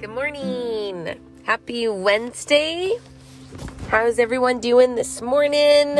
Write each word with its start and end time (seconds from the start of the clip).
Good 0.00 0.08
morning. 0.08 1.20
Happy 1.42 1.86
Wednesday. 1.86 2.96
How's 3.88 4.18
everyone 4.18 4.58
doing 4.58 4.94
this 4.94 5.20
morning? 5.20 5.98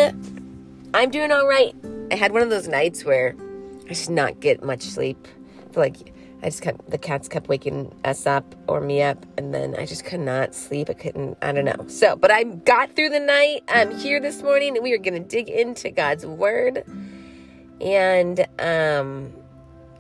I'm 0.95 1.11
doing 1.11 1.31
all 1.31 1.47
right. 1.47 1.77
I 2.11 2.15
had 2.15 2.33
one 2.33 2.41
of 2.41 2.49
those 2.49 2.67
nights 2.67 3.05
where 3.05 3.37
I 3.85 3.89
just 3.89 4.09
not 4.09 4.41
get 4.41 4.65
much 4.65 4.81
sleep. 4.81 5.29
Like 5.75 6.15
I 6.43 6.47
just 6.47 6.63
kept 6.63 6.91
the 6.91 6.97
cats 6.97 7.29
kept 7.29 7.49
waking 7.49 7.95
us 8.03 8.27
up 8.27 8.55
or 8.69 8.81
me 8.81 9.03
up, 9.03 9.27
and 9.37 9.53
then 9.53 9.77
I 9.79 9.85
just 9.85 10.07
could 10.07 10.21
not 10.21 10.55
sleep. 10.55 10.89
I 10.89 10.95
couldn't. 10.95 11.37
I 11.43 11.53
don't 11.53 11.67
know. 11.67 11.87
So, 11.89 12.17
but 12.17 12.31
I 12.31 12.45
got 12.45 12.97
through 12.97 13.11
the 13.11 13.21
night. 13.21 13.65
I'm 13.69 13.95
here 13.99 14.19
this 14.19 14.43
morning, 14.43 14.77
and 14.79 14.83
we 14.83 14.95
are 14.95 14.99
going 14.99 15.23
to 15.23 15.29
dig 15.29 15.51
into 15.51 15.91
God's 15.91 16.25
word. 16.25 16.85
And 17.83 18.47
um, 18.59 19.31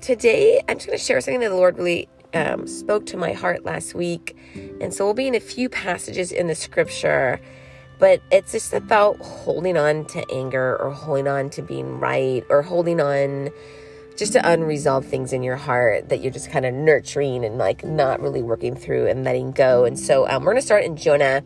today, 0.01 0.63
I'm 0.71 0.79
just 0.79 0.87
going 0.87 0.99
to 0.99 1.05
share 1.05 1.21
something 1.21 1.41
that 1.41 1.51
the 1.51 1.57
Lord 1.57 1.77
really 1.77 2.09
um, 2.35 2.67
spoke 2.67 3.07
to 3.07 3.17
my 3.17 3.33
heart 3.33 3.65
last 3.65 3.95
week. 3.95 4.37
And 4.81 4.93
so 4.93 5.05
we'll 5.05 5.15
be 5.15 5.27
in 5.27 5.35
a 5.35 5.41
few 5.41 5.69
passages 5.69 6.33
in 6.33 6.47
the 6.47 6.55
scripture, 6.55 7.41
but 7.99 8.23
it's 8.31 8.53
just 8.53 8.73
about 8.73 9.19
holding 9.19 9.77
on 9.77 10.05
to 10.07 10.25
anger 10.33 10.77
or 10.81 10.91
holding 10.91 11.29
on 11.29 11.51
to 11.51 11.63
being 11.63 12.01
right 12.01 12.45
or 12.49 12.63
holding 12.63 13.01
on 13.01 13.51
just 14.17 14.33
to 14.35 14.53
unresolved 14.53 15.09
things 15.09 15.33
in 15.33 15.43
your 15.43 15.57
heart 15.57 16.11
that 16.11 16.21
you're 16.21 16.33
just 16.33 16.51
kind 16.51 16.67
of 16.67 16.75
nurturing 16.75 17.45
and 17.45 17.57
like 17.57 17.85
not 17.85 18.21
really 18.21 18.43
working 18.43 18.77
through 18.77 19.07
and 19.07 19.25
letting 19.25 19.51
go. 19.51 19.85
And 19.85 19.99
so 19.99 20.29
um, 20.29 20.45
we're 20.45 20.53
going 20.53 20.61
to 20.61 20.67
start 20.67 20.85
in 20.85 20.97
Jonah 20.97 21.43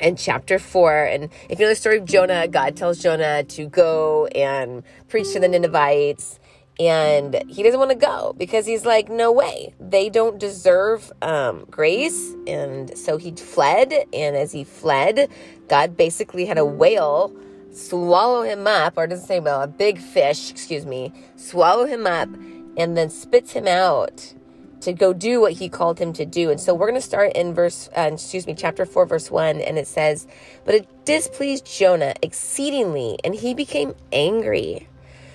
in 0.00 0.16
chapter 0.16 0.58
4. 0.58 1.04
And 1.04 1.28
if 1.48 1.58
you 1.58 1.64
know 1.64 1.70
the 1.70 1.76
story 1.76 1.98
of 1.98 2.04
Jonah, 2.04 2.48
God 2.48 2.76
tells 2.76 2.98
Jonah 2.98 3.44
to 3.44 3.66
go 3.66 4.26
and 4.26 4.82
preach 5.08 5.32
to 5.32 5.40
the 5.40 5.48
Ninevites 5.48 6.40
and 6.82 7.44
he 7.48 7.62
doesn't 7.62 7.78
want 7.78 7.92
to 7.92 7.96
go 7.96 8.34
because 8.36 8.66
he's 8.66 8.84
like 8.84 9.08
no 9.08 9.30
way. 9.30 9.72
They 9.78 10.08
don't 10.08 10.38
deserve 10.38 11.12
um, 11.22 11.64
grace. 11.70 12.34
And 12.46 12.96
so 12.98 13.18
he 13.18 13.30
fled 13.32 13.92
and 14.12 14.36
as 14.36 14.52
he 14.52 14.64
fled 14.64 15.30
god 15.68 15.96
basically 15.96 16.44
had 16.44 16.58
a 16.58 16.64
whale 16.64 17.32
swallow 17.72 18.42
him 18.42 18.66
up 18.66 18.94
or 18.96 19.06
doesn't 19.06 19.26
say 19.26 19.40
whale 19.40 19.62
a 19.62 19.66
big 19.66 19.98
fish 19.98 20.50
excuse 20.50 20.84
me 20.84 21.12
swallow 21.36 21.86
him 21.86 22.06
up 22.06 22.28
and 22.76 22.96
then 22.96 23.08
spits 23.08 23.52
him 23.52 23.66
out 23.66 24.34
to 24.80 24.92
go 24.92 25.12
do 25.12 25.40
what 25.40 25.52
he 25.52 25.68
called 25.68 25.98
him 26.00 26.12
to 26.12 26.26
do. 26.26 26.50
And 26.50 26.60
so 26.60 26.74
we're 26.74 26.88
going 26.88 27.00
to 27.00 27.06
start 27.06 27.32
in 27.34 27.54
verse 27.54 27.88
uh, 27.96 28.10
excuse 28.12 28.46
me 28.46 28.54
chapter 28.54 28.84
4 28.84 29.06
verse 29.06 29.30
1 29.30 29.60
and 29.60 29.78
it 29.78 29.86
says 29.86 30.26
but 30.64 30.74
it 30.74 31.04
displeased 31.04 31.64
jonah 31.64 32.14
exceedingly 32.22 33.18
and 33.24 33.34
he 33.34 33.54
became 33.54 33.94
angry 34.12 34.88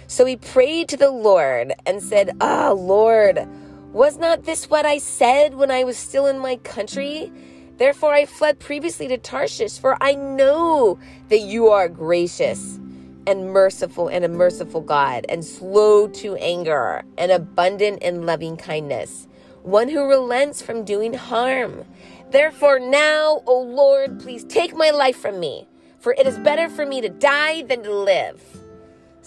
so 0.07 0.25
he 0.25 0.37
prayed 0.37 0.89
to 0.89 0.97
the 0.97 1.11
Lord 1.11 1.73
and 1.85 2.01
said, 2.01 2.35
Ah, 2.41 2.69
oh, 2.69 2.73
Lord, 2.73 3.47
was 3.93 4.17
not 4.17 4.43
this 4.43 4.69
what 4.69 4.85
I 4.85 4.97
said 4.97 5.55
when 5.55 5.69
I 5.69 5.83
was 5.83 5.97
still 5.97 6.27
in 6.27 6.39
my 6.39 6.55
country? 6.57 7.31
Therefore 7.77 8.13
I 8.13 8.25
fled 8.25 8.59
previously 8.59 9.07
to 9.09 9.17
Tarshish, 9.17 9.77
for 9.77 9.97
I 10.01 10.15
know 10.15 10.97
that 11.29 11.41
you 11.41 11.67
are 11.67 11.87
gracious 11.87 12.79
and 13.27 13.51
merciful 13.51 14.07
and 14.07 14.23
a 14.23 14.29
merciful 14.29 14.81
God, 14.81 15.25
and 15.27 15.43
slow 15.43 16.07
to 16.07 16.35
anger, 16.37 17.03
and 17.17 17.31
abundant 17.31 18.01
in 18.01 18.25
loving 18.25 18.55
kindness, 18.55 19.27
one 19.63 19.89
who 19.89 20.07
relents 20.07 20.61
from 20.61 20.85
doing 20.85 21.13
harm. 21.13 21.83
Therefore 22.31 22.79
now, 22.79 23.43
O 23.45 23.61
Lord, 23.61 24.21
please 24.21 24.45
take 24.45 24.73
my 24.73 24.91
life 24.91 25.17
from 25.17 25.39
me, 25.39 25.67
for 25.99 26.13
it 26.13 26.25
is 26.25 26.39
better 26.39 26.69
for 26.69 26.85
me 26.85 27.01
to 27.01 27.09
die 27.09 27.63
than 27.63 27.83
to 27.83 27.93
live. 27.93 28.56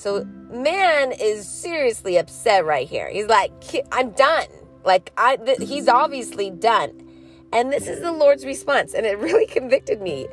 So 0.00 0.24
man 0.50 1.12
is 1.12 1.46
seriously 1.46 2.16
upset 2.16 2.64
right 2.64 2.88
here. 2.88 3.10
He's 3.10 3.26
like, 3.26 3.52
I'm 3.92 4.12
done. 4.12 4.46
Like 4.82 5.12
I, 5.18 5.36
th- 5.36 5.58
he's 5.58 5.88
obviously 5.88 6.48
done. 6.48 7.06
And 7.52 7.70
this 7.70 7.86
is 7.86 8.00
the 8.00 8.10
Lord's 8.10 8.46
response, 8.46 8.94
and 8.94 9.04
it 9.04 9.18
really 9.26 9.44
convicted 9.44 10.00
me. 10.00 10.26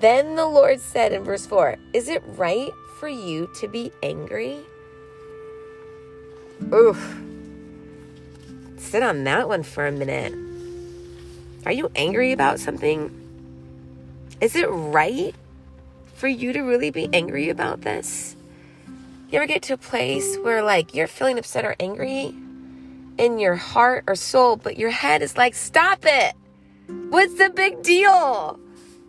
Then 0.00 0.34
the 0.34 0.46
Lord 0.46 0.80
said 0.80 1.12
in 1.12 1.22
verse 1.22 1.46
4 1.46 1.76
Is 1.92 2.08
it 2.08 2.24
right 2.26 2.72
for 2.98 3.06
you 3.06 3.48
to 3.60 3.68
be 3.68 3.92
angry? 4.02 4.58
Oof. 6.72 7.20
Sit 8.78 9.04
on 9.04 9.22
that 9.22 9.48
one 9.48 9.62
for 9.62 9.86
a 9.86 9.92
minute. 9.92 10.34
Are 11.64 11.72
you 11.72 11.88
angry 11.94 12.32
about 12.32 12.58
something? 12.58 13.12
Is 14.40 14.56
it 14.56 14.66
right 14.66 15.36
for 16.14 16.26
you 16.26 16.52
to 16.52 16.62
really 16.62 16.90
be 16.90 17.08
angry 17.12 17.48
about 17.48 17.82
this? 17.82 18.34
You 19.28 19.38
ever 19.38 19.46
get 19.46 19.62
to 19.64 19.74
a 19.74 19.78
place 19.78 20.36
where 20.38 20.62
like 20.62 20.94
you're 20.94 21.06
feeling 21.06 21.38
upset 21.38 21.64
or 21.64 21.74
angry 21.80 22.34
in 23.18 23.38
your 23.38 23.56
heart 23.56 24.04
or 24.06 24.14
soul, 24.14 24.56
but 24.56 24.76
your 24.76 24.90
head 24.90 25.22
is 25.22 25.36
like, 25.36 25.54
stop 25.54 26.00
it. 26.02 26.34
What's 27.08 27.34
the 27.34 27.50
big 27.50 27.82
deal? 27.82 28.58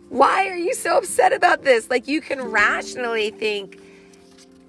Why 0.08 0.48
are 0.48 0.56
you 0.56 0.74
so 0.74 0.98
upset 0.98 1.32
about 1.32 1.62
this? 1.62 1.90
Like 1.90 2.08
you 2.08 2.20
can 2.20 2.40
rationally 2.40 3.30
think 3.30 3.80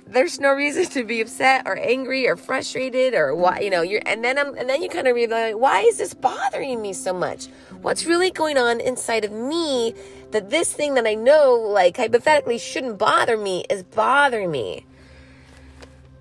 there's 0.05 0.39
no 0.39 0.51
reason 0.53 0.85
to 0.85 1.03
be 1.03 1.21
upset 1.21 1.63
or 1.65 1.77
angry 1.77 2.27
or 2.27 2.35
frustrated 2.35 3.13
or 3.13 3.35
why, 3.35 3.59
you 3.59 3.69
know, 3.69 3.81
you're, 3.81 4.01
and 4.05 4.23
then 4.23 4.37
I'm, 4.37 4.55
and 4.57 4.69
then 4.69 4.81
you 4.81 4.89
kind 4.89 5.07
of 5.07 5.15
realize, 5.15 5.55
why 5.55 5.81
is 5.81 5.97
this 5.97 6.13
bothering 6.13 6.81
me 6.81 6.93
so 6.93 7.13
much? 7.13 7.47
What's 7.81 8.05
really 8.05 8.31
going 8.31 8.57
on 8.57 8.79
inside 8.79 9.25
of 9.25 9.31
me 9.31 9.93
that 10.31 10.49
this 10.49 10.73
thing 10.73 10.93
that 10.95 11.05
I 11.05 11.13
know, 11.13 11.53
like 11.55 11.97
hypothetically 11.97 12.57
shouldn't 12.57 12.97
bother 12.97 13.37
me 13.37 13.65
is 13.69 13.83
bothering 13.83 14.51
me? 14.51 14.85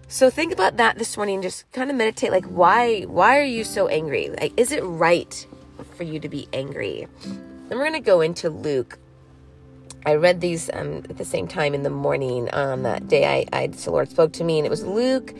So 0.08 0.30
think 0.30 0.52
about 0.52 0.76
that 0.76 0.98
this 0.98 1.16
morning. 1.16 1.42
Just 1.42 1.70
kind 1.72 1.90
of 1.90 1.96
meditate 1.96 2.30
like 2.30 2.46
why 2.46 3.02
why 3.02 3.38
are 3.38 3.44
you 3.44 3.64
so 3.64 3.88
angry? 3.88 4.30
Like 4.30 4.52
is 4.56 4.70
it 4.70 4.82
right 4.82 5.46
for 5.96 6.04
you 6.04 6.20
to 6.20 6.28
be 6.28 6.48
angry? 6.52 7.08
Then 7.68 7.78
we're 7.78 7.90
to 7.90 8.00
go 8.00 8.20
into 8.20 8.48
Luke. 8.48 8.98
I 10.04 10.14
read 10.14 10.40
these 10.40 10.70
um, 10.72 10.98
at 11.10 11.18
the 11.18 11.24
same 11.24 11.48
time 11.48 11.74
in 11.74 11.82
the 11.82 11.90
morning 11.90 12.48
on 12.50 12.84
that 12.84 13.08
day 13.08 13.26
I, 13.52 13.62
I 13.62 13.66
the 13.66 13.90
Lord 13.90 14.08
spoke 14.08 14.32
to 14.34 14.44
me 14.44 14.58
and 14.58 14.66
it 14.66 14.70
was 14.70 14.84
Luke 14.84 15.34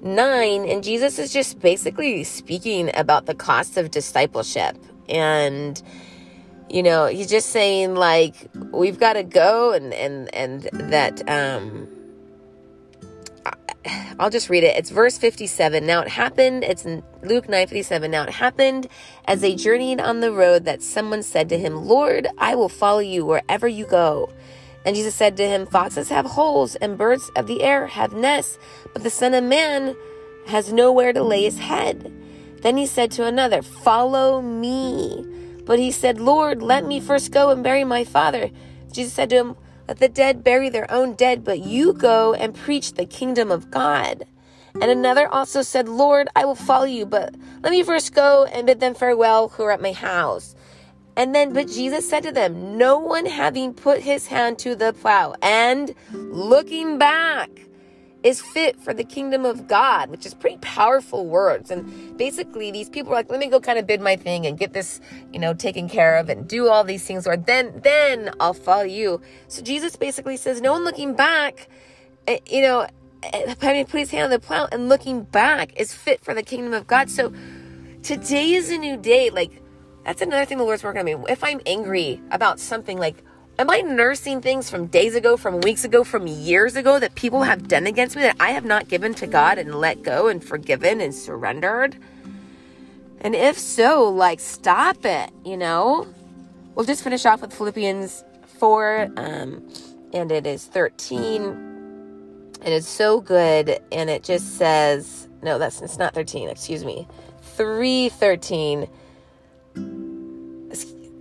9 0.00 0.68
and 0.68 0.84
Jesus 0.84 1.18
is 1.18 1.32
just 1.32 1.58
basically 1.58 2.22
speaking 2.22 2.92
about 2.94 3.26
the 3.26 3.34
cost 3.34 3.76
of 3.76 3.90
discipleship 3.90 4.76
and 5.08 5.82
you 6.68 6.82
know, 6.84 7.06
he's 7.06 7.28
just 7.28 7.50
saying 7.50 7.96
like 7.96 8.36
we've 8.70 9.00
got 9.00 9.14
to 9.14 9.24
go 9.24 9.72
and 9.72 9.92
and 9.92 10.32
and 10.32 10.62
that 10.72 11.28
um 11.28 11.88
I'll 14.18 14.30
just 14.30 14.48
read 14.48 14.64
it. 14.64 14.76
It's 14.76 14.90
verse 14.90 15.18
57. 15.18 15.84
Now 15.84 16.00
it 16.02 16.08
happened, 16.08 16.64
it's 16.64 16.84
Luke 17.22 17.48
9 17.48 17.66
57. 17.66 18.10
Now 18.10 18.22
it 18.24 18.30
happened 18.30 18.88
as 19.24 19.40
they 19.40 19.54
journeyed 19.54 20.00
on 20.00 20.20
the 20.20 20.32
road 20.32 20.64
that 20.64 20.82
someone 20.82 21.22
said 21.22 21.48
to 21.48 21.58
him, 21.58 21.86
Lord, 21.86 22.28
I 22.38 22.54
will 22.54 22.68
follow 22.68 23.00
you 23.00 23.24
wherever 23.24 23.66
you 23.66 23.86
go. 23.86 24.32
And 24.84 24.96
Jesus 24.96 25.14
said 25.14 25.36
to 25.36 25.46
him, 25.46 25.66
Foxes 25.66 26.08
have 26.08 26.26
holes 26.26 26.74
and 26.76 26.98
birds 26.98 27.30
of 27.36 27.46
the 27.46 27.62
air 27.62 27.86
have 27.86 28.12
nests, 28.12 28.58
but 28.92 29.02
the 29.02 29.10
Son 29.10 29.34
of 29.34 29.44
Man 29.44 29.96
has 30.46 30.72
nowhere 30.72 31.12
to 31.12 31.22
lay 31.22 31.44
his 31.44 31.58
head. 31.58 32.12
Then 32.62 32.76
he 32.76 32.86
said 32.86 33.10
to 33.12 33.26
another, 33.26 33.62
Follow 33.62 34.40
me. 34.40 35.26
But 35.64 35.78
he 35.78 35.90
said, 35.92 36.20
Lord, 36.20 36.62
let 36.62 36.84
me 36.84 37.00
first 37.00 37.30
go 37.30 37.50
and 37.50 37.62
bury 37.62 37.84
my 37.84 38.04
father. 38.04 38.50
Jesus 38.92 39.12
said 39.12 39.30
to 39.30 39.36
him, 39.36 39.56
let 39.88 39.98
the 39.98 40.08
dead 40.08 40.44
bury 40.44 40.68
their 40.68 40.90
own 40.90 41.14
dead, 41.14 41.44
but 41.44 41.60
you 41.60 41.92
go 41.92 42.34
and 42.34 42.54
preach 42.54 42.94
the 42.94 43.06
kingdom 43.06 43.50
of 43.50 43.70
God. 43.70 44.24
And 44.80 44.90
another 44.90 45.28
also 45.28 45.62
said, 45.62 45.88
Lord, 45.88 46.28
I 46.34 46.44
will 46.44 46.54
follow 46.54 46.84
you, 46.84 47.04
but 47.04 47.34
let 47.62 47.70
me 47.72 47.82
first 47.82 48.14
go 48.14 48.44
and 48.44 48.66
bid 48.66 48.80
them 48.80 48.94
farewell 48.94 49.48
who 49.48 49.64
are 49.64 49.72
at 49.72 49.82
my 49.82 49.92
house. 49.92 50.54
And 51.16 51.34
then, 51.34 51.52
but 51.52 51.68
Jesus 51.68 52.08
said 52.08 52.22
to 52.22 52.32
them, 52.32 52.78
No 52.78 52.98
one 52.98 53.26
having 53.26 53.74
put 53.74 54.00
his 54.00 54.28
hand 54.28 54.58
to 54.60 54.74
the 54.74 54.94
plow 54.94 55.34
and 55.42 55.94
looking 56.12 56.96
back 56.98 57.50
is 58.22 58.40
fit 58.40 58.80
for 58.80 58.94
the 58.94 59.04
kingdom 59.04 59.44
of 59.44 59.66
God, 59.66 60.10
which 60.10 60.24
is 60.24 60.34
pretty 60.34 60.58
powerful 60.58 61.26
words. 61.26 61.70
And 61.70 62.16
basically, 62.16 62.70
these 62.70 62.88
people 62.88 63.12
are 63.12 63.16
like, 63.16 63.30
let 63.30 63.40
me 63.40 63.48
go 63.48 63.60
kind 63.60 63.78
of 63.78 63.86
bid 63.86 64.00
my 64.00 64.16
thing 64.16 64.46
and 64.46 64.58
get 64.58 64.72
this, 64.72 65.00
you 65.32 65.38
know, 65.38 65.54
taken 65.54 65.88
care 65.88 66.16
of 66.16 66.28
and 66.28 66.46
do 66.46 66.68
all 66.68 66.84
these 66.84 67.04
things, 67.04 67.26
or 67.26 67.36
then, 67.36 67.80
then 67.82 68.30
I'll 68.38 68.54
follow 68.54 68.84
you. 68.84 69.20
So 69.48 69.62
Jesus 69.62 69.96
basically 69.96 70.36
says, 70.36 70.60
no 70.60 70.72
one 70.72 70.84
looking 70.84 71.14
back, 71.14 71.68
eh, 72.28 72.38
you 72.46 72.62
know, 72.62 72.86
eh, 73.22 73.54
having 73.60 73.86
put 73.86 74.00
his 74.00 74.10
hand 74.10 74.24
on 74.24 74.30
the 74.30 74.38
plow 74.38 74.68
and 74.70 74.88
looking 74.88 75.22
back 75.22 75.72
is 75.76 75.92
fit 75.92 76.24
for 76.24 76.34
the 76.34 76.42
kingdom 76.42 76.72
of 76.74 76.86
God. 76.86 77.10
So 77.10 77.32
today 78.02 78.52
is 78.52 78.70
a 78.70 78.78
new 78.78 78.96
day. 78.96 79.30
Like, 79.30 79.62
that's 80.04 80.22
another 80.22 80.44
thing 80.44 80.58
the 80.58 80.64
Lord's 80.64 80.84
working 80.84 81.00
on 81.00 81.04
me. 81.04 81.16
If 81.28 81.42
I'm 81.42 81.60
angry 81.66 82.20
about 82.30 82.60
something, 82.60 82.98
like, 82.98 83.16
Am 83.58 83.68
I 83.68 83.82
nursing 83.82 84.40
things 84.40 84.70
from 84.70 84.86
days 84.86 85.14
ago, 85.14 85.36
from 85.36 85.60
weeks 85.60 85.84
ago, 85.84 86.04
from 86.04 86.26
years 86.26 86.74
ago 86.74 86.98
that 86.98 87.14
people 87.14 87.42
have 87.42 87.68
done 87.68 87.86
against 87.86 88.16
me 88.16 88.22
that 88.22 88.36
I 88.40 88.50
have 88.50 88.64
not 88.64 88.88
given 88.88 89.12
to 89.14 89.26
God 89.26 89.58
and 89.58 89.74
let 89.74 90.02
go 90.02 90.28
and 90.28 90.42
forgiven 90.42 91.02
and 91.02 91.14
surrendered? 91.14 91.96
And 93.20 93.34
if 93.34 93.58
so, 93.58 94.08
like, 94.08 94.40
stop 94.40 95.04
it, 95.04 95.30
you 95.44 95.58
know? 95.58 96.06
We'll 96.74 96.86
just 96.86 97.04
finish 97.04 97.26
off 97.26 97.42
with 97.42 97.52
Philippians 97.52 98.24
4, 98.58 99.10
um, 99.18 99.68
and 100.14 100.32
it 100.32 100.46
is 100.46 100.64
13. 100.64 101.42
And 101.42 102.64
It 102.64 102.72
is 102.72 102.88
so 102.88 103.20
good, 103.20 103.80
and 103.92 104.08
it 104.08 104.24
just 104.24 104.56
says, 104.56 105.28
no, 105.42 105.58
that's 105.58 105.82
it's 105.82 105.98
not 105.98 106.14
13, 106.14 106.48
excuse 106.48 106.84
me. 106.86 107.06
313 107.56 108.88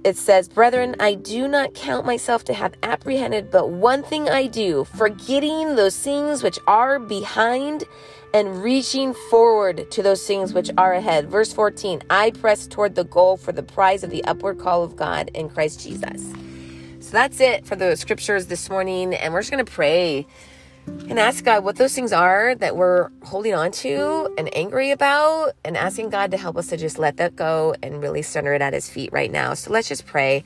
it 0.03 0.17
says, 0.17 0.49
Brethren, 0.49 0.95
I 0.99 1.13
do 1.13 1.47
not 1.47 1.73
count 1.73 2.05
myself 2.05 2.43
to 2.45 2.53
have 2.53 2.73
apprehended, 2.83 3.51
but 3.51 3.69
one 3.69 4.03
thing 4.03 4.29
I 4.29 4.47
do, 4.47 4.85
forgetting 4.95 5.75
those 5.75 5.97
things 5.97 6.41
which 6.41 6.57
are 6.67 6.99
behind 6.99 7.83
and 8.33 8.63
reaching 8.63 9.13
forward 9.29 9.91
to 9.91 10.01
those 10.01 10.25
things 10.25 10.53
which 10.53 10.71
are 10.77 10.93
ahead. 10.93 11.29
Verse 11.29 11.53
14, 11.53 12.01
I 12.09 12.31
press 12.31 12.65
toward 12.65 12.95
the 12.95 13.03
goal 13.03 13.37
for 13.37 13.51
the 13.51 13.63
prize 13.63 14.03
of 14.03 14.09
the 14.09 14.23
upward 14.23 14.57
call 14.57 14.83
of 14.83 14.95
God 14.95 15.29
in 15.33 15.49
Christ 15.49 15.81
Jesus. 15.81 16.31
So 16.99 17.11
that's 17.11 17.39
it 17.39 17.65
for 17.65 17.75
the 17.75 17.95
scriptures 17.95 18.47
this 18.47 18.69
morning. 18.69 19.13
And 19.13 19.33
we're 19.33 19.41
just 19.41 19.51
going 19.51 19.65
to 19.65 19.71
pray 19.71 20.25
and 20.87 21.19
ask 21.19 21.43
God 21.43 21.63
what 21.63 21.75
those 21.75 21.93
things 21.93 22.13
are 22.13 22.55
that 22.55 22.75
we're 22.75 23.09
holding 23.23 23.53
on 23.53 23.71
to 23.71 24.33
and 24.37 24.49
angry 24.55 24.91
about, 24.91 25.53
and 25.63 25.77
asking 25.77 26.09
God 26.09 26.31
to 26.31 26.37
help 26.37 26.57
us 26.57 26.67
to 26.67 26.77
just 26.77 26.97
let 26.97 27.17
that 27.17 27.35
go 27.35 27.75
and 27.83 28.01
really 28.01 28.21
center 28.21 28.53
it 28.53 28.61
at 28.61 28.73
His 28.73 28.89
feet 28.89 29.11
right 29.11 29.31
now. 29.31 29.53
So 29.53 29.71
let's 29.71 29.87
just 29.87 30.05
pray. 30.05 30.43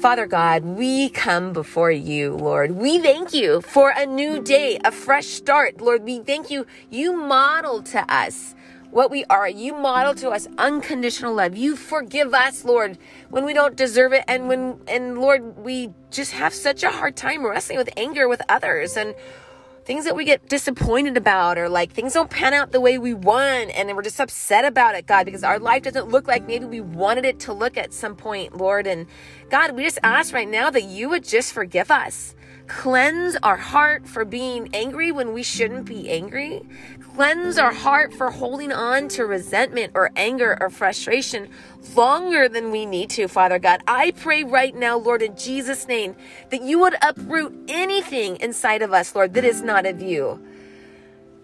Father 0.00 0.26
God, 0.26 0.64
we 0.64 1.10
come 1.10 1.52
before 1.52 1.90
you, 1.90 2.34
Lord. 2.34 2.72
We 2.72 2.98
thank 2.98 3.34
you 3.34 3.60
for 3.60 3.90
a 3.90 4.06
new 4.06 4.42
day, 4.42 4.78
a 4.84 4.90
fresh 4.90 5.26
start. 5.26 5.80
Lord, 5.80 6.04
we 6.04 6.20
thank 6.20 6.50
you. 6.50 6.66
You 6.90 7.16
model 7.16 7.82
to 7.84 8.12
us 8.12 8.54
what 8.90 9.10
we 9.10 9.24
are. 9.26 9.48
You 9.48 9.74
model 9.74 10.14
to 10.14 10.30
us 10.30 10.48
unconditional 10.56 11.34
love. 11.34 11.56
You 11.56 11.76
forgive 11.76 12.32
us, 12.32 12.64
Lord, 12.64 12.98
when 13.30 13.44
we 13.44 13.52
don't 13.52 13.76
deserve 13.76 14.12
it. 14.12 14.24
And 14.26 14.48
when, 14.48 14.80
and 14.88 15.18
Lord, 15.18 15.58
we 15.58 15.90
just 16.10 16.32
have 16.32 16.54
such 16.54 16.82
a 16.82 16.90
hard 16.90 17.16
time 17.16 17.44
wrestling 17.44 17.78
with 17.78 17.90
anger 17.96 18.28
with 18.28 18.40
others. 18.48 18.96
And 18.96 19.14
things 19.88 20.04
that 20.04 20.14
we 20.14 20.22
get 20.22 20.46
disappointed 20.50 21.16
about 21.16 21.56
or 21.56 21.66
like 21.66 21.90
things 21.90 22.12
don't 22.12 22.28
pan 22.28 22.52
out 22.52 22.72
the 22.72 22.80
way 22.80 22.98
we 22.98 23.14
want 23.14 23.70
and 23.70 23.96
we're 23.96 24.02
just 24.02 24.20
upset 24.20 24.66
about 24.66 24.94
it 24.94 25.06
god 25.06 25.24
because 25.24 25.42
our 25.42 25.58
life 25.58 25.82
doesn't 25.82 26.08
look 26.08 26.28
like 26.28 26.46
maybe 26.46 26.66
we 26.66 26.78
wanted 26.78 27.24
it 27.24 27.40
to 27.40 27.54
look 27.54 27.78
at 27.78 27.90
some 27.90 28.14
point 28.14 28.54
lord. 28.54 28.86
And 28.86 29.06
god 29.48 29.74
we 29.74 29.84
just 29.84 29.98
ask 30.02 30.34
right 30.34 30.46
now 30.46 30.68
that 30.68 30.82
you 30.82 31.08
would 31.08 31.24
just 31.24 31.54
forgive 31.54 31.90
us 31.90 32.34
cleanse 32.68 33.36
our 33.42 33.56
heart 33.56 34.06
for 34.06 34.24
being 34.24 34.68
angry 34.72 35.10
when 35.10 35.32
we 35.32 35.42
shouldn't 35.42 35.86
be 35.86 36.08
angry 36.10 36.62
cleanse 37.18 37.58
our 37.58 37.72
heart 37.72 38.14
for 38.14 38.30
holding 38.30 38.70
on 38.70 39.08
to 39.08 39.26
resentment 39.26 39.90
or 39.96 40.08
anger 40.14 40.56
or 40.60 40.70
frustration 40.70 41.48
longer 41.96 42.48
than 42.48 42.70
we 42.70 42.86
need 42.86 43.10
to, 43.10 43.26
Father 43.26 43.58
God. 43.58 43.82
I 43.88 44.12
pray 44.12 44.44
right 44.44 44.72
now, 44.72 44.96
Lord, 44.96 45.20
in 45.20 45.36
Jesus' 45.36 45.88
name, 45.88 46.14
that 46.50 46.62
you 46.62 46.78
would 46.78 46.94
uproot 47.02 47.52
anything 47.66 48.36
inside 48.36 48.82
of 48.82 48.92
us, 48.92 49.16
Lord, 49.16 49.34
that 49.34 49.44
is 49.44 49.62
not 49.62 49.84
of 49.84 50.00
you. 50.00 50.40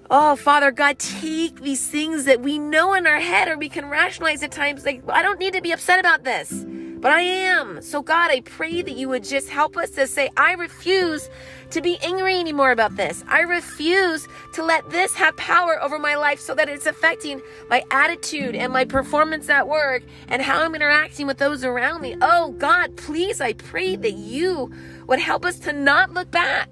Oh, 0.08 0.36
Father 0.36 0.70
God, 0.70 1.00
take 1.00 1.60
these 1.60 1.84
things 1.88 2.24
that 2.26 2.40
we 2.40 2.56
know 2.56 2.94
in 2.94 3.04
our 3.08 3.18
head 3.18 3.48
or 3.48 3.58
we 3.58 3.68
can 3.68 3.86
rationalize 3.86 4.44
at 4.44 4.52
times, 4.52 4.84
like, 4.84 5.02
I 5.08 5.22
don't 5.22 5.40
need 5.40 5.54
to 5.54 5.60
be 5.60 5.72
upset 5.72 5.98
about 5.98 6.22
this 6.22 6.64
but 7.04 7.12
I 7.12 7.20
am. 7.20 7.82
So, 7.82 8.00
God, 8.00 8.30
I 8.30 8.40
pray 8.40 8.80
that 8.80 8.96
you 8.96 9.10
would 9.10 9.24
just 9.24 9.50
help 9.50 9.76
us 9.76 9.90
to 9.90 10.06
say, 10.06 10.30
I 10.38 10.54
refuse 10.54 11.28
to 11.68 11.82
be 11.82 11.98
angry 11.98 12.40
anymore 12.40 12.70
about 12.70 12.96
this. 12.96 13.22
I 13.28 13.40
refuse 13.40 14.26
to 14.54 14.64
let 14.64 14.88
this 14.88 15.12
have 15.12 15.36
power 15.36 15.78
over 15.82 15.98
my 15.98 16.14
life 16.14 16.40
so 16.40 16.54
that 16.54 16.70
it's 16.70 16.86
affecting 16.86 17.42
my 17.68 17.82
attitude 17.90 18.54
and 18.54 18.72
my 18.72 18.86
performance 18.86 19.50
at 19.50 19.68
work 19.68 20.02
and 20.28 20.40
how 20.40 20.62
I'm 20.62 20.74
interacting 20.74 21.26
with 21.26 21.36
those 21.36 21.62
around 21.62 22.00
me. 22.00 22.16
Oh, 22.22 22.52
God, 22.52 22.96
please, 22.96 23.38
I 23.38 23.52
pray 23.52 23.96
that 23.96 24.14
you 24.14 24.72
would 25.06 25.20
help 25.20 25.44
us 25.44 25.58
to 25.58 25.74
not 25.74 26.14
look 26.14 26.30
back. 26.30 26.70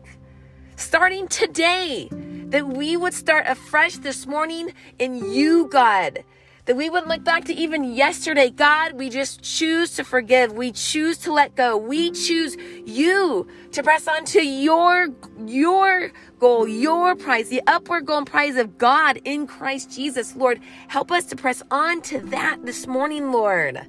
Starting 0.77 1.29
today, 1.29 2.09
that 2.47 2.69
we 2.69 2.97
would 2.97 3.13
start 3.13 3.45
afresh 3.47 3.99
this 3.99 4.27
morning 4.27 4.73
in 4.99 5.31
you, 5.31 5.69
God 5.69 6.25
that 6.67 6.77
we 6.77 6.89
wouldn't 6.89 7.09
look 7.09 7.25
back 7.25 7.45
to 7.47 7.55
even 7.55 7.85
yesterday. 7.85 8.51
God, 8.51 8.93
we 8.93 9.11
just 9.11 9.43
choose 9.43 9.95
to 9.97 10.05
forgive. 10.05 10.53
We 10.53 10.73
choose 10.73 11.19
to 11.19 11.33
let 11.33 11.57
go. 11.57 11.77
We 11.77 12.11
choose 12.13 12.57
you 12.85 13.49
to 13.73 13.83
press 13.83 14.07
on 14.07 14.25
to 14.27 14.47
your, 14.47 15.09
your 15.47 16.13
goal, 16.39 16.69
your 16.69 17.17
prize, 17.17 17.49
the 17.49 17.63
upward 17.67 18.07
goal 18.07 18.19
and 18.19 18.27
prize 18.27 18.57
of 18.57 18.79
God 18.79 19.19
in 19.25 19.47
Christ 19.47 19.91
Jesus. 19.91 20.37
Lord, 20.37 20.61
help 20.89 21.11
us 21.11 21.25
to 21.27 21.37
press 21.37 21.63
on 21.71 22.01
to 22.03 22.21
that 22.21 22.59
this 22.65 22.87
morning, 22.87 23.33
Lord 23.33 23.87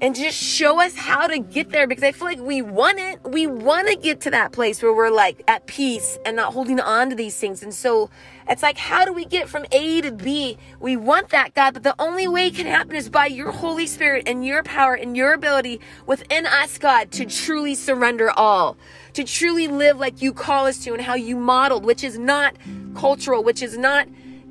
and 0.00 0.14
just 0.14 0.36
show 0.36 0.80
us 0.80 0.94
how 0.94 1.26
to 1.26 1.38
get 1.38 1.70
there 1.70 1.86
because 1.86 2.04
I 2.04 2.12
feel 2.12 2.26
like 2.26 2.40
we 2.40 2.60
want 2.60 2.98
it. 2.98 3.18
We 3.24 3.46
want 3.46 3.88
to 3.88 3.96
get 3.96 4.20
to 4.22 4.30
that 4.30 4.52
place 4.52 4.82
where 4.82 4.94
we're 4.94 5.10
like 5.10 5.42
at 5.48 5.66
peace 5.66 6.18
and 6.26 6.36
not 6.36 6.52
holding 6.52 6.78
on 6.80 7.08
to 7.10 7.16
these 7.16 7.38
things. 7.38 7.62
And 7.62 7.72
so 7.72 8.10
it's 8.46 8.62
like, 8.62 8.76
how 8.76 9.06
do 9.06 9.12
we 9.12 9.24
get 9.24 9.48
from 9.48 9.64
A 9.72 10.02
to 10.02 10.12
B? 10.12 10.58
We 10.80 10.96
want 10.96 11.30
that, 11.30 11.54
God, 11.54 11.72
but 11.72 11.82
the 11.82 11.94
only 11.98 12.28
way 12.28 12.48
it 12.48 12.54
can 12.54 12.66
happen 12.66 12.94
is 12.94 13.08
by 13.08 13.26
your 13.26 13.52
Holy 13.52 13.86
Spirit 13.86 14.24
and 14.28 14.44
your 14.44 14.62
power 14.62 14.94
and 14.94 15.16
your 15.16 15.32
ability 15.32 15.80
within 16.04 16.44
us, 16.46 16.76
God, 16.76 17.10
to 17.12 17.24
truly 17.24 17.74
surrender 17.74 18.30
all, 18.30 18.76
to 19.14 19.24
truly 19.24 19.66
live 19.66 19.98
like 19.98 20.20
you 20.20 20.34
call 20.34 20.66
us 20.66 20.84
to 20.84 20.92
and 20.92 21.02
how 21.02 21.14
you 21.14 21.36
modeled, 21.36 21.86
which 21.86 22.04
is 22.04 22.18
not 22.18 22.54
cultural, 22.94 23.42
which 23.42 23.62
is 23.62 23.78
not 23.78 24.06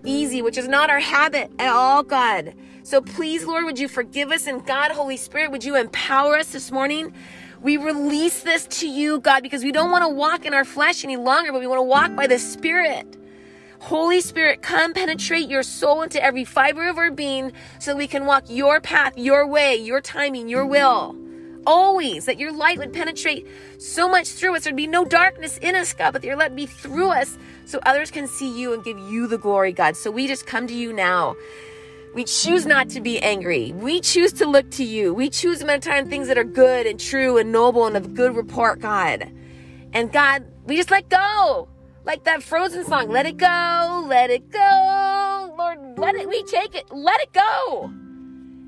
easy, 0.06 0.42
which 0.42 0.57
is 0.57 0.68
not 0.68 0.90
our 0.90 1.00
habit 1.00 1.52
at 1.60 1.69
all, 1.69 2.04
God. 2.04 2.54
So 2.84 3.02
please, 3.02 3.46
Lord, 3.46 3.66
would 3.66 3.80
you 3.80 3.88
forgive 3.88 4.31
us? 4.31 4.48
And 4.48 4.66
God, 4.66 4.92
Holy 4.92 5.18
Spirit, 5.18 5.52
would 5.52 5.63
you 5.63 5.75
empower 5.75 6.38
us 6.38 6.52
this 6.52 6.72
morning? 6.72 7.13
We 7.62 7.78
release 7.78 8.44
this 8.44 8.68
to 8.80 8.88
you, 8.88 9.19
God, 9.19 9.42
because 9.42 9.63
we 9.63 9.72
don't 9.72 9.90
want 9.90 10.04
to 10.04 10.10
walk 10.10 10.46
in 10.46 10.54
our 10.54 10.66
flesh 10.66 11.04
any 11.04 11.18
longer, 11.18 11.52
but 11.52 11.60
we 11.60 11.68
want 11.68 11.80
to 11.80 11.84
walk 11.84 12.16
by 12.16 12.28
the 12.28 12.38
Spirit. 12.38 13.18
Holy 13.80 14.22
Spirit, 14.22 14.62
come 14.62 14.94
penetrate 14.94 15.50
your 15.50 15.63
soul 15.63 16.02
into 16.02 16.24
every 16.24 16.46
fiber 16.46 16.88
of 16.88 16.98
our 16.98 17.12
being 17.12 17.52
so 17.80 17.96
we 17.96 18.07
can 18.07 18.25
walk 18.25 18.44
your 18.48 18.80
path, 18.80 19.18
your 19.18 19.48
way, 19.48 19.75
your 19.75 20.02
timing, 20.02 20.48
your 20.48 20.66
will. 20.66 21.16
Always 21.65 22.25
that 22.25 22.39
your 22.39 22.51
light 22.51 22.77
would 22.77 22.94
penetrate 22.94 23.47
so 23.77 24.07
much 24.07 24.29
through 24.29 24.56
us. 24.56 24.63
There'd 24.63 24.75
be 24.75 24.88
no 24.88 25.06
darkness 25.06 25.57
in 25.57 25.75
us, 25.75 25.94
God, 25.94 26.12
but 26.12 26.23
your 26.23 26.35
light 26.35 26.56
be 26.56 26.65
through 26.65 27.09
us 27.09 27.38
so 27.65 27.79
others 27.85 28.12
can 28.12 28.27
see 28.27 28.59
you 28.59 28.73
and 28.73 28.83
give 28.83 29.00
you 29.00 29.27
the 29.27 29.38
glory, 29.38 29.71
God. 29.71 29.95
So 29.95 30.12
we 30.12 30.27
just 30.27 30.45
come 30.45 30.67
to 30.67 30.73
you 30.73 30.94
now. 30.94 31.35
We 32.13 32.23
choose 32.23 32.65
not 32.65 32.89
to 32.89 33.01
be 33.01 33.19
angry. 33.19 33.73
We 33.73 34.00
choose 34.00 34.31
to 34.33 34.45
look 34.45 34.71
to 34.71 34.83
you. 34.85 35.13
We 35.13 35.29
choose 35.29 35.59
to 35.59 35.65
meditate 35.65 35.94
on 35.94 36.09
things 36.09 36.27
that 36.29 36.38
are 36.38 36.45
good 36.45 36.88
and 36.88 37.00
true 37.00 37.38
and 37.38 37.51
noble 37.51 37.88
and 37.88 37.97
of 37.97 38.13
good 38.13 38.35
report, 38.38 38.79
God. 38.79 39.29
And 39.91 40.11
God, 40.11 40.45
we 40.65 40.77
just 40.77 40.91
let 40.91 41.09
go. 41.09 41.68
Like 42.06 42.23
that 42.25 42.44
frozen 42.44 42.85
song, 42.85 43.09
let 43.09 43.25
it 43.25 43.38
go, 43.38 44.06
let 44.07 44.29
it 44.29 44.50
go. 44.51 45.56
Lord, 45.57 45.97
let 45.97 46.15
it, 46.15 46.29
we 46.29 46.44
take 46.44 46.75
it, 46.75 46.85
let 46.91 47.19
it 47.19 47.33
go. 47.33 47.92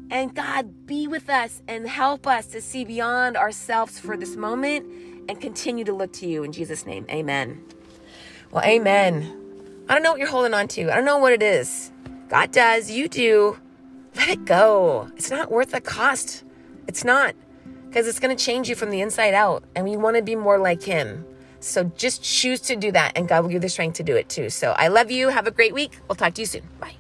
And 0.09 0.33
God, 0.33 0.85
be 0.85 1.07
with 1.07 1.29
us 1.29 1.61
and 1.67 1.87
help 1.87 2.27
us 2.27 2.45
to 2.47 2.61
see 2.61 2.85
beyond 2.85 3.35
ourselves 3.35 3.99
for 3.99 4.15
this 4.15 4.35
moment 4.35 4.85
and 5.29 5.39
continue 5.39 5.83
to 5.83 5.93
look 5.93 6.13
to 6.13 6.27
you. 6.27 6.43
In 6.43 6.51
Jesus' 6.51 6.85
name, 6.85 7.05
amen. 7.09 7.63
Well, 8.51 8.63
amen. 8.63 9.85
I 9.89 9.93
don't 9.93 10.03
know 10.03 10.11
what 10.11 10.19
you're 10.19 10.29
holding 10.29 10.53
on 10.53 10.67
to. 10.69 10.91
I 10.91 10.95
don't 10.95 11.05
know 11.05 11.17
what 11.17 11.33
it 11.33 11.43
is. 11.43 11.91
God 12.29 12.51
does. 12.51 12.89
You 12.89 13.07
do. 13.07 13.57
Let 14.15 14.29
it 14.29 14.45
go. 14.45 15.09
It's 15.15 15.29
not 15.29 15.51
worth 15.51 15.71
the 15.71 15.81
cost. 15.81 16.43
It's 16.87 17.03
not. 17.03 17.35
Because 17.87 18.07
it's 18.07 18.19
going 18.19 18.35
to 18.35 18.43
change 18.43 18.69
you 18.69 18.75
from 18.75 18.89
the 18.89 19.01
inside 19.01 19.33
out. 19.33 19.63
And 19.75 19.85
we 19.85 19.97
want 19.97 20.17
to 20.17 20.21
be 20.21 20.35
more 20.35 20.57
like 20.57 20.83
Him. 20.83 21.25
So 21.59 21.85
just 21.95 22.23
choose 22.23 22.61
to 22.61 22.75
do 22.75 22.91
that. 22.91 23.13
And 23.15 23.27
God 23.27 23.41
will 23.41 23.49
give 23.49 23.55
you 23.55 23.59
the 23.59 23.69
strength 23.69 23.95
to 23.97 24.03
do 24.03 24.15
it 24.15 24.29
too. 24.29 24.49
So 24.49 24.71
I 24.77 24.87
love 24.87 25.11
you. 25.11 25.29
Have 25.29 25.47
a 25.47 25.51
great 25.51 25.73
week. 25.73 25.99
We'll 26.07 26.15
talk 26.15 26.33
to 26.35 26.41
you 26.41 26.45
soon. 26.45 26.63
Bye. 26.79 26.95